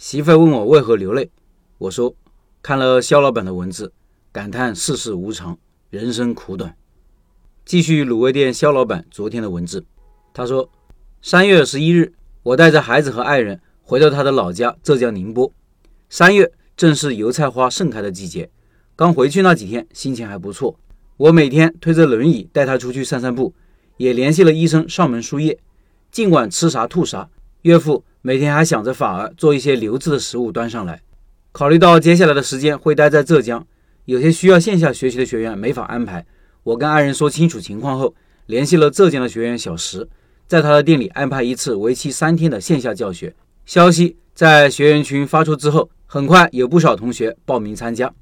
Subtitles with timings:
[0.00, 1.30] 媳妇问我为何流泪，
[1.76, 2.16] 我说
[2.62, 3.92] 看了肖老板的文字，
[4.32, 5.58] 感叹世事无常，
[5.90, 6.74] 人生苦短。
[7.66, 9.84] 继续卤味店肖老板昨天的文字，
[10.32, 10.70] 他说
[11.20, 15.52] 三月十一日，我带着孩子和爱人回到他的老家浙江宁波。
[16.08, 18.50] 三月正是油菜花盛开的季节，
[18.96, 20.80] 刚回去那几天心情还不错。
[21.18, 23.54] 我每天推着轮椅带他出去散散步，
[23.98, 25.60] 也联系了医生上门输液。
[26.10, 27.28] 尽管吃啥吐啥，
[27.62, 28.04] 岳父。
[28.22, 31.00] 每天还想着法儿做一些流质的食物端上来。
[31.52, 33.66] 考虑到接下来的时间会待在浙江，
[34.04, 36.26] 有些需要线下学习的学员没法安排。
[36.62, 40.06] 我跟爱人说清楚情况后，联系了浙江的学员小石，
[40.46, 43.34] 在他的店里安排一次为期三天的线下教学。
[43.64, 48.12] 消息在学员群发出之后，很快有不少同学报名参加。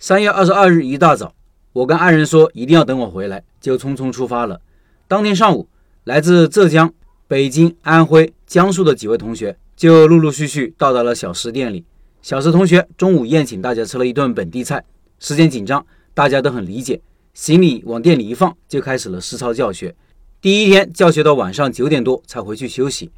[0.00, 1.32] 三月二十二日一大早，
[1.72, 4.60] 我跟爱人说一定要等我回来，就匆匆出发了。
[5.06, 5.68] 当天上午，
[6.02, 6.92] 来自浙江。
[7.28, 11.84] 北京、安徽、江苏的几位同学就陆陆续续到达了小石店里。
[12.22, 14.82] 小石同学中午宴请大家吃了一顿本地菜。
[15.18, 17.02] 时间紧张，大家都很理解，
[17.34, 19.94] 行李往店里一放，就开始了实操教学。
[20.40, 23.10] 第一天教学到晚上九点多才回去休息。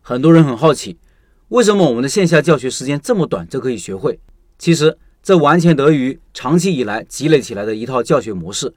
[0.00, 0.96] 很多人很好奇，
[1.48, 4.20] 为什么我们的线下教学时间这么短就可以学会？
[4.60, 8.72] 其实这完全得益于长期以来积累起来的一套教学模式。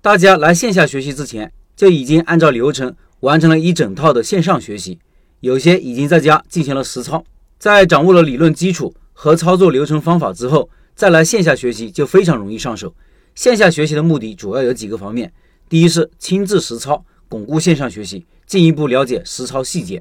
[0.00, 2.92] 大家来线下学习之前就已经按照流程。
[3.22, 4.98] 完成了一整套的线上学习，
[5.40, 7.24] 有些已经在家进行了实操。
[7.56, 12.92] 在掌握了理论基础和操作流程方法之后，再来线下学习就非常容易上手。
[13.36, 15.32] 线下学习的目的主要有几个方面：
[15.68, 20.00] 第一是亲自实操，巩固线上学习，进一步了解实操细节；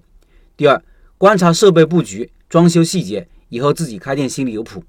[0.58, 0.84] 第二，
[1.20, 4.80] 观察设备布局、装修细节，以后自己开店心里有谱；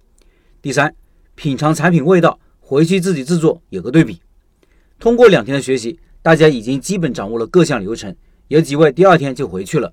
[0.62, 0.94] 第三，
[1.34, 4.22] 品尝产品味道，回去自己制作有个对比。
[4.98, 5.98] 通过两天的学习。
[6.22, 8.14] 大家已经基本掌握了各项流程，
[8.46, 9.92] 有几位第二天就回去了。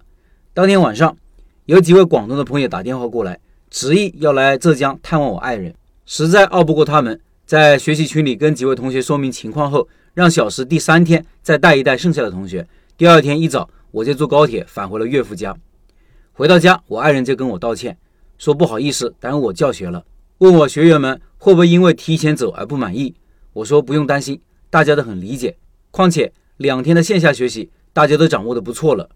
[0.53, 1.17] 当天晚上，
[1.65, 3.39] 有几位广东的朋友打电话过来，
[3.71, 5.73] 执意要来浙江探望我爱人，
[6.05, 12.67] 实在拗不过他们，在学习群里跟几位同学说明情况后，让小石第三天再带一带剩下的同学。
[12.95, 15.55] 第二天一早，我就坐高铁返回了岳父家。
[16.31, 17.97] 回到家，我爱人就跟我道歉，
[18.37, 20.05] 说不好意思耽误我教学了，
[20.37, 23.15] 问我学员们会不会因为提前走而不满意。
[23.53, 25.57] 我说不用担心，大家都很理解。
[25.91, 29.09] 况且两天的线下学习，大家都掌握的不错了。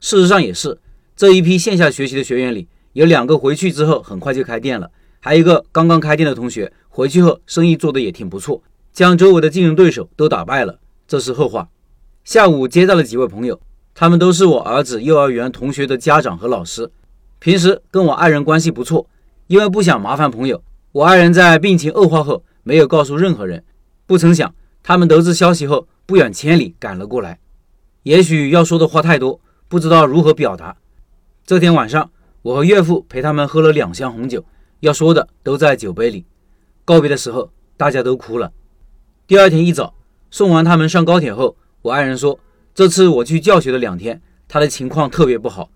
[0.00, 0.78] 事实上也是，
[1.16, 4.90] 这一批线下学习的学员里，有两个回去之后很快就开店了，
[5.20, 8.62] 还有一个刚刚开店的同学回去后生意做得也挺不错，
[8.92, 10.78] 将周围的竞争对手都打败了。
[11.06, 11.68] 这是后话。
[12.24, 13.58] 下午接待了几位朋友，
[13.94, 16.90] 他们都是我儿子幼儿园同学的家长和老师，
[17.38, 19.08] 平时跟我爱人关系不错。
[19.46, 20.62] 因为不想麻烦朋友，
[20.92, 23.64] 我爱人在病情恶化后没有告诉任何人。
[24.06, 25.88] 不曾想，他们得知消息后。
[26.08, 27.38] 不远千里赶了过来，
[28.02, 29.38] 也许要说的话太多，
[29.68, 30.74] 不知道如何表达。
[31.44, 32.10] 这天晚上，
[32.40, 34.42] 我和岳父陪他们喝了两箱红酒，
[34.80, 36.24] 要说的都在酒杯里。
[36.86, 38.50] 告别的时候，大家都哭了。
[39.26, 39.92] 第二天一早，
[40.30, 42.40] 送完他们上高铁后，我爱人说，
[42.74, 45.68] 这次我去教学的两天，他的情况特别不好，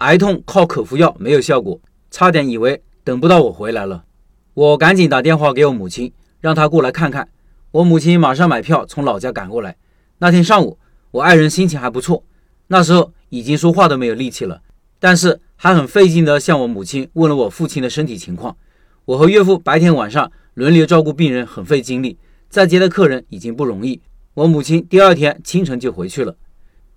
[0.00, 4.04] 癌痛靠口服药没有效果，差点以为等不到我回来了。
[4.52, 6.12] 我赶紧打电话给我母亲，
[6.42, 7.26] 让她过来看看。
[7.70, 9.76] 我母亲马上买票从老家赶过来。
[10.18, 10.78] 那天上午，
[11.10, 12.24] 我爱人心情还不错，
[12.68, 14.62] 那时候已经说话都没有力气了，
[14.98, 18.56] 但是还很费劲地向我母亲问了我父亲的身体情况。
[19.04, 22.16] 我和岳父白天晚上轮流照顾病人，很费精力，
[22.48, 24.00] 再接待客人已经不容易。
[24.32, 26.36] 我母亲第二天清晨就回去了。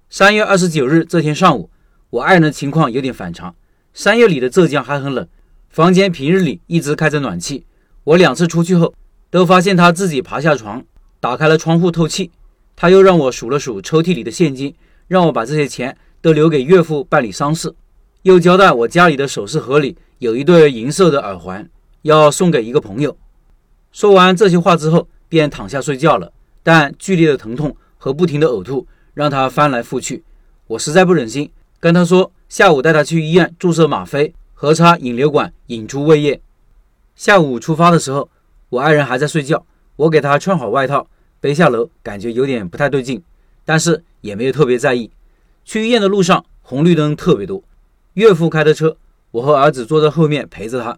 [0.10, 1.70] 三月二十九日这天上午，
[2.12, 3.54] 我爱人的情况有点反常。
[3.94, 5.28] 三月里的浙江还很冷，
[5.70, 7.66] 房间平日里一直开着暖气。
[8.06, 8.94] 我两次出去后。
[9.32, 10.84] 都发现他自己爬下床，
[11.22, 12.30] 打开了窗户透气。
[12.76, 14.76] 他又让我数了数抽屉里的现金，
[15.08, 17.74] 让我把这些钱都留给岳父办理丧事。
[18.24, 21.68] 又交代我家里的首饰盒里有一对银色的耳环，
[22.02, 23.16] 要送给一个朋友。
[23.94, 26.34] 说完这些话之后，便躺下睡觉了。
[26.62, 30.24] 但剧烈的疼痛和不停的呕吐让他翻来覆去。
[30.68, 31.50] 我实在不忍心，
[31.80, 36.42] 跟他说下午带他去医院注射吗啡和插引流管引出胃液。
[37.16, 38.28] 下午出发的时候。
[38.72, 39.66] 我爱人还在睡觉，
[39.98, 41.06] 我给他穿好外套，
[41.42, 43.22] 背下楼，感觉有点不太对劲，
[43.66, 45.12] 但是也没有特别在意。
[45.66, 47.62] 去医院的路上红绿灯特别多，
[48.14, 48.96] 岳父开的车，
[49.32, 50.98] 我和儿子坐在后面陪着他。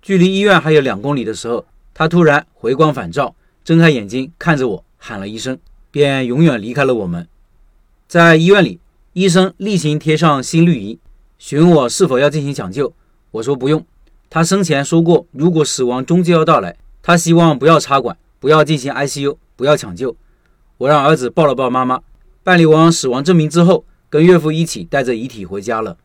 [0.00, 5.58] 距离医院还有两公里的时候，他突然回光返照，睁开眼睛看着我，喊了一声，
[5.90, 7.28] 便永远离开了我们。
[8.08, 8.80] 在医院里，
[9.12, 10.98] 医生例行贴上心率仪，
[11.38, 12.94] 询问我是否要进行抢救。
[13.32, 13.84] 我说不用，
[14.30, 16.74] 他生前说过，如果死亡终究要到来。
[17.02, 20.16] 他希望不要插管，不要进行 ICU，不要抢救。
[20.78, 22.00] 我让儿子抱了抱妈妈，
[22.44, 25.96] 办理完死亡证明之后，跟岳父一起带着遗体回家了。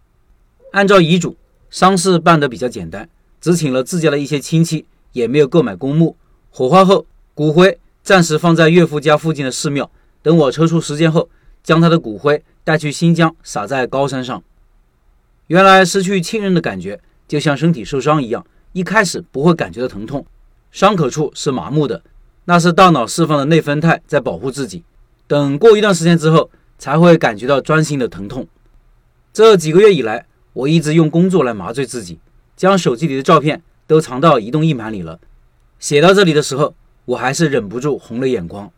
[0.71, 1.37] 按照遗嘱，
[1.69, 3.07] 丧事办得比较简单，
[3.39, 6.15] 只请了自家的一些亲戚，也没有购买公墓。
[6.49, 9.89] 火化后，骨灰暂时放在岳父家附近的寺庙，
[10.23, 11.29] 等我抽出时间后，
[11.61, 14.43] 将他的骨灰带去新疆，撒在高山上。
[15.47, 20.25] 原来失去亲人的感觉，就像身体受伤一样，一开始不会感觉到疼痛，
[20.77, 22.03] 伤口处是麻木的，
[22.45, 24.83] 那是大脑释放的内啡肽在保护自己。
[25.25, 28.47] 等过一段时间之后，才会感觉到钻心的疼痛。
[29.33, 32.19] 这几个月以来，我一直用工作来麻醉自己，
[32.55, 35.19] 将手机里的照片都藏到移动硬盘里了。
[35.79, 36.75] 写到这里的时候，
[37.05, 38.71] 我还是忍不住红了眼眶。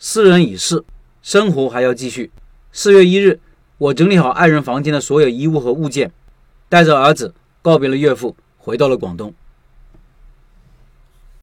[0.00, 0.82] 世人已逝，
[1.22, 2.32] 生活还要继续。
[2.72, 3.38] 四月一日，
[3.78, 6.10] 我整理好爱人房间的所有衣物和物件，
[6.68, 7.32] 带着儿子
[7.62, 9.32] 告别了岳父，回到了广东。